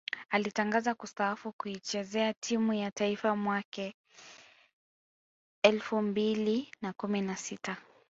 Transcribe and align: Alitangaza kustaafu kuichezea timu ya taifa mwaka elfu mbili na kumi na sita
Alitangaza 0.29 0.95
kustaafu 0.95 1.51
kuichezea 1.51 2.33
timu 2.33 2.73
ya 2.73 2.91
taifa 2.91 3.35
mwaka 3.35 3.93
elfu 5.63 6.01
mbili 6.01 6.71
na 6.81 6.93
kumi 6.93 7.21
na 7.21 7.35
sita 7.37 7.77